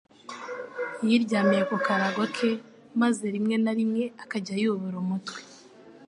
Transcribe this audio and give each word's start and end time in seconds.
Yiryamiye 1.07 1.63
ku 1.69 1.75
karago 1.85 2.23
ke, 2.35 2.49
maze 3.01 3.23
rimwe 3.35 3.55
na 3.63 3.71
rimwe 3.77 4.03
akajya 4.23 4.55
yubura 4.61 4.97
umutwe, 5.03 5.39